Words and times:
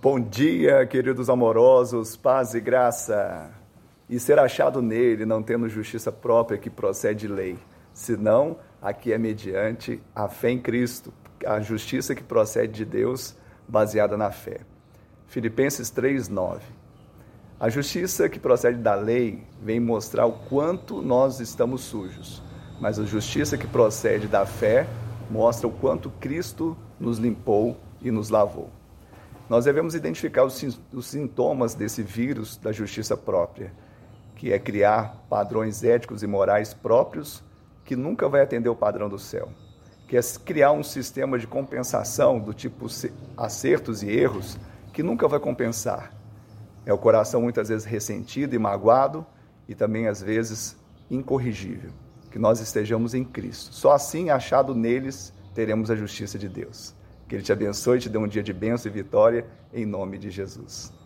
Bom 0.00 0.20
dia, 0.20 0.86
queridos 0.86 1.28
amorosos, 1.28 2.16
paz 2.16 2.54
e 2.54 2.60
graça. 2.60 3.50
E 4.08 4.20
ser 4.20 4.38
achado 4.38 4.80
nele, 4.80 5.26
não 5.26 5.42
tendo 5.42 5.68
justiça 5.68 6.12
própria 6.12 6.56
que 6.56 6.70
procede 6.70 7.26
de 7.26 7.28
lei, 7.28 7.58
senão 7.92 8.58
aqui 8.80 9.12
é 9.12 9.18
mediante 9.18 10.00
a 10.14 10.28
fé 10.28 10.50
em 10.50 10.60
Cristo, 10.60 11.12
a 11.44 11.58
justiça 11.58 12.14
que 12.14 12.22
procede 12.22 12.74
de 12.74 12.84
Deus, 12.84 13.34
baseada 13.66 14.16
na 14.16 14.30
fé. 14.30 14.60
Filipenses 15.26 15.90
3:9. 15.90 16.60
A 17.58 17.68
justiça 17.68 18.28
que 18.28 18.38
procede 18.38 18.78
da 18.78 18.94
lei 18.94 19.42
vem 19.60 19.80
mostrar 19.80 20.26
o 20.26 20.32
quanto 20.48 21.02
nós 21.02 21.40
estamos 21.40 21.80
sujos, 21.80 22.40
mas 22.80 23.00
a 23.00 23.04
justiça 23.04 23.58
que 23.58 23.66
procede 23.66 24.28
da 24.28 24.46
fé 24.46 24.86
mostra 25.28 25.66
o 25.66 25.72
quanto 25.72 26.08
Cristo 26.20 26.76
nos 27.00 27.18
limpou 27.18 27.76
e 28.00 28.12
nos 28.12 28.30
lavou. 28.30 28.77
Nós 29.48 29.64
devemos 29.64 29.94
identificar 29.94 30.44
os, 30.44 30.62
sintomas 31.02 31.74
desse 31.74 32.02
vírus 32.02 32.56
da 32.56 32.70
justiça 32.70 33.16
própria, 33.16 33.72
que 34.36 34.52
é 34.52 34.58
criar 34.58 35.24
padrões 35.28 35.82
éticos 35.82 36.22
e 36.22 36.26
morais 36.26 36.74
próprios 36.74 37.42
que 37.84 37.96
nunca 37.96 38.28
vai 38.28 38.42
atender 38.42 38.68
o 38.68 38.76
padrão 38.76 39.08
do 39.08 39.18
céu, 39.18 39.48
que 40.06 40.16
é 40.18 40.20
criar 40.44 40.72
um 40.72 40.82
sistema 40.82 41.38
de 41.38 41.46
compensação 41.46 42.38
do 42.38 42.52
tipo 42.52 42.86
acertos 43.36 44.02
e 44.02 44.10
erros 44.10 44.58
que 44.92 45.02
nunca 45.02 45.26
vai 45.26 45.40
compensar. 45.40 46.12
É 46.84 46.92
o 46.92 46.98
coração 46.98 47.40
muitas 47.40 47.70
vezes 47.70 47.86
ressentido 47.86 48.54
e 48.54 48.58
magoado 48.58 49.24
e 49.66 49.74
também 49.74 50.06
às 50.06 50.22
vezes 50.22 50.76
incorrigível. 51.10 51.90
Que 52.30 52.38
nós 52.38 52.60
estejamos 52.60 53.14
em 53.14 53.24
Cristo. 53.24 53.74
Só 53.74 53.92
assim, 53.92 54.28
achado 54.28 54.74
neles, 54.74 55.32
teremos 55.54 55.90
a 55.90 55.96
justiça 55.96 56.38
de 56.38 56.48
Deus. 56.48 56.94
Que 57.28 57.36
Ele 57.36 57.42
te 57.42 57.52
abençoe 57.52 57.98
e 57.98 58.00
te 58.00 58.08
dê 58.08 58.18
um 58.18 58.26
dia 58.26 58.42
de 58.42 58.52
bênção 58.52 58.90
e 58.90 58.94
vitória, 58.94 59.46
em 59.72 59.84
nome 59.84 60.18
de 60.18 60.30
Jesus. 60.30 60.97